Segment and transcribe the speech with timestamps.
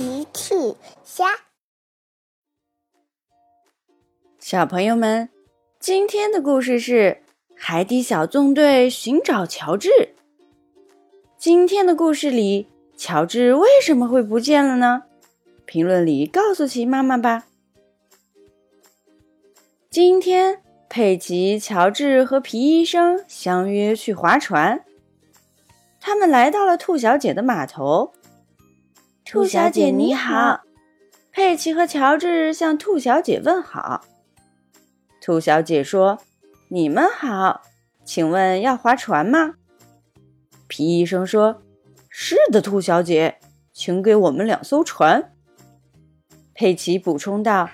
[0.00, 0.54] 奇趣
[1.04, 1.26] 虾，
[4.38, 5.28] 小朋友们，
[5.78, 7.18] 今天的故事是
[7.54, 9.90] 《海底小纵队寻找乔治》。
[11.36, 12.66] 今天的故事里，
[12.96, 15.02] 乔治为什么会不见了呢？
[15.66, 17.44] 评论里告诉奇妈妈吧。
[19.90, 24.82] 今天，佩奇、乔治和皮医生相约去划船。
[26.00, 28.14] 他们来到了兔小姐的码头。
[29.32, 30.62] 兔小姐你好，
[31.30, 34.04] 佩奇和乔治向兔小姐问好。
[35.20, 36.18] 兔小姐说
[36.66, 37.62] ：“你们好，
[38.04, 39.54] 请问要划船吗？”
[40.66, 41.62] 皮医生说
[42.10, 43.38] ：“是的，兔小姐，
[43.72, 45.32] 请给我们两艘船。”
[46.52, 47.70] 佩奇补充道：“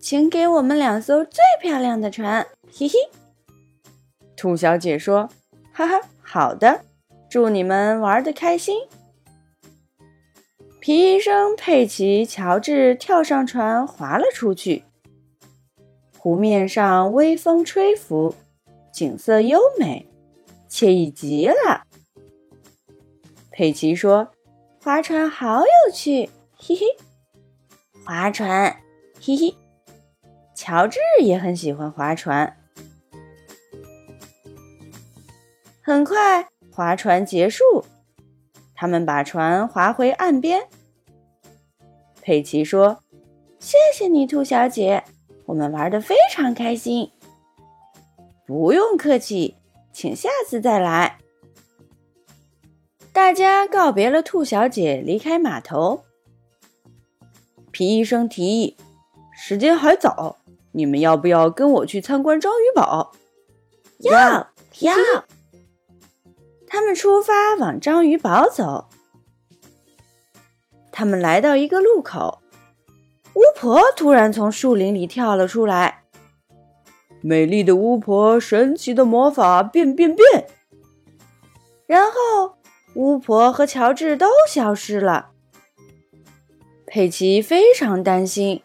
[0.00, 2.44] 请给我们两艘最漂亮的船。”
[2.76, 2.94] 嘿嘿。
[4.36, 5.28] 兔小姐说
[5.72, 6.80] ：“哈哈，好的，
[7.30, 8.80] 祝你们玩的开心。”
[10.86, 14.84] 皮医生、佩奇、乔治跳上船，划了出去。
[16.16, 18.36] 湖面上微风吹拂，
[18.92, 20.08] 景色优美，
[20.70, 21.82] 惬意极了。
[23.50, 24.28] 佩奇说
[24.80, 26.86] ：“划船好有趣，嘿嘿。”
[28.06, 28.76] 划船，
[29.20, 29.56] 嘿嘿。
[30.54, 32.56] 乔治也很喜欢划船。
[35.82, 37.84] 很快，划船结束。
[38.76, 40.68] 他们把船划回岸边。
[42.20, 43.00] 佩奇说
[43.58, 45.02] ：“谢谢你，兔小姐，
[45.46, 47.10] 我们玩的非常开心。”
[48.46, 49.56] 不用客气，
[49.92, 51.18] 请下次再来。
[53.12, 56.02] 大家告别了兔小姐，离开码头。
[57.70, 58.76] 皮医生提议
[59.32, 60.36] ：“时间还早，
[60.72, 63.12] 你们要不要跟我去参观章鱼堡
[64.00, 64.48] ？”“要
[64.80, 64.94] 要。”
[66.76, 68.90] 他们出发往章鱼堡走。
[70.92, 72.42] 他们来到一个路口，
[73.32, 76.02] 巫婆突然从树林里跳了出来。
[77.22, 80.48] 美丽的巫婆，神奇的魔法，变变变！
[81.86, 82.58] 然后，
[82.92, 85.30] 巫婆和乔治都消失了。
[86.86, 88.60] 佩奇非常担心：“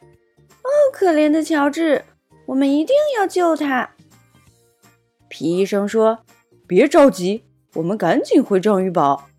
[0.63, 2.03] 哦，可怜的乔治，
[2.47, 3.91] 我们一定要救他。”
[5.29, 6.25] 皮医生说
[6.67, 7.45] ：“别着急。”
[7.75, 9.29] 我们赶紧回章鱼堡。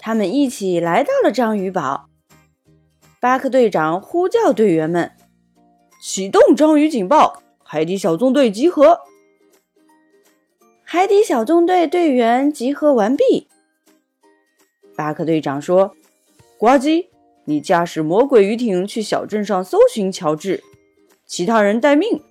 [0.00, 2.08] 他们一起来到了章鱼堡。
[3.20, 5.12] 巴克队长呼叫队员们
[6.02, 7.40] ：“启动章鱼警报！
[7.62, 9.00] 海底小纵队集合！”
[10.82, 13.46] 海底小纵队队员集合完毕。
[14.96, 15.94] 巴克队长说
[16.58, 17.06] ：“呱唧，
[17.44, 20.64] 你驾驶魔鬼鱼艇去小镇上搜寻乔治，
[21.24, 22.24] 其他人待命。”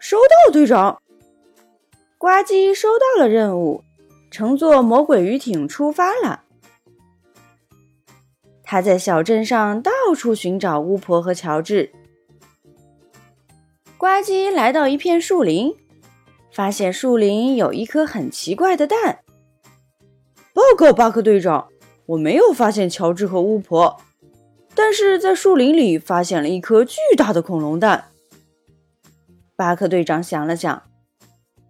[0.00, 1.02] 收到，队长。
[2.26, 3.84] 呱唧收到了任务，
[4.32, 6.42] 乘坐魔鬼鱼艇出发了。
[8.64, 11.92] 他在小镇上到处寻找巫婆和乔治。
[13.96, 15.76] 呱唧来到一片树林，
[16.50, 19.20] 发现树林有一颗很奇怪的蛋。
[20.52, 21.68] 报告巴克队长，
[22.06, 24.00] 我没有发现乔治和巫婆，
[24.74, 28.08] 但是在树林里发现了一颗巨大的恐龙蛋。
[29.54, 30.82] 巴克队长想了想。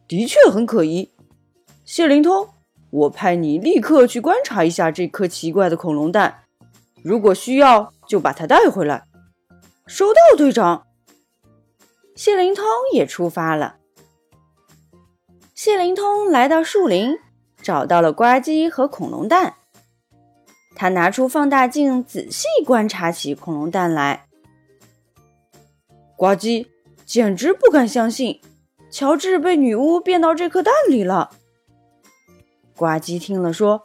[0.08, 1.10] 的确很可疑，
[1.84, 2.48] 谢灵通，
[2.90, 6.44] 我派你立刻去观察一下这颗奇怪的恐龙蛋，
[7.02, 9.04] 如果需要就把它带回来。
[9.86, 10.86] 收到，队长。
[12.14, 13.76] 谢灵通也出发了。
[15.54, 17.18] 谢灵通来到树林，
[17.60, 19.54] 找到了呱唧和恐龙蛋。
[20.76, 24.26] 他拿出放大镜，仔细观察起恐龙蛋来。
[26.16, 26.68] 呱唧
[27.04, 28.40] 简直不敢相信。
[28.90, 31.30] 乔治被女巫变到这颗蛋里了。
[32.76, 33.82] 呱唧听了说：“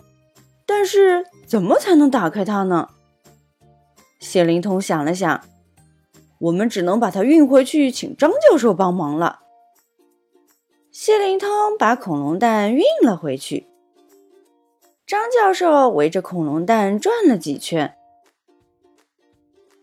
[0.65, 2.89] 但是怎么才能打开它呢？”
[4.19, 5.41] 谢灵通想了想
[6.39, 9.39] ：“我们只能把它运回去，请张教授帮忙了。”
[10.91, 13.67] 谢灵通把恐龙蛋运了回去。
[15.07, 17.95] 张教授围着恐龙蛋转了几圈。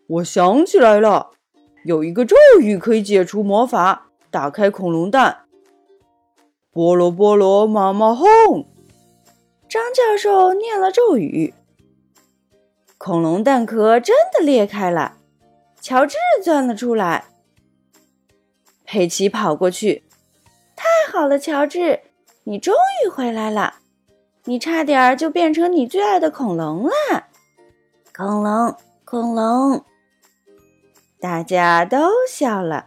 [0.07, 1.31] 我想起来了，
[1.85, 4.08] 有一个咒语可以解除魔法。
[4.31, 5.45] 打开恐龙蛋，
[6.73, 8.67] 菠萝菠萝妈妈哄。
[9.69, 11.55] 张教授念了咒语，
[12.97, 15.17] 恐龙蛋壳真的裂开了，
[15.81, 17.25] 乔治钻了出来。
[18.85, 20.05] 佩奇跑过去，
[20.75, 22.01] 太好了，乔治，
[22.45, 22.75] 你终
[23.05, 23.75] 于回来了，
[24.45, 26.91] 你差点儿就变成你最爱的恐龙了。
[28.17, 28.75] 恐龙，
[29.05, 29.85] 恐龙，
[31.21, 32.87] 大家都笑了。